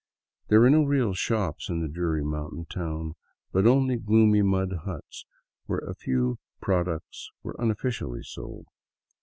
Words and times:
There 0.47 0.59
were 0.61 0.69
no 0.71 0.83
real 0.83 1.13
shops 1.13 1.69
in 1.69 1.81
the 1.81 1.87
dreary 1.87 2.23
mountain 2.23 2.65
town, 2.65 3.13
but 3.51 3.67
only 3.67 3.97
gloomy 3.97 4.41
mud 4.41 4.73
huts 4.85 5.27
where 5.67 5.77
a 5.87 5.93
few 5.93 6.39
products 6.59 7.29
were 7.43 7.55
unofficially 7.61 8.23
sold. 8.23 8.65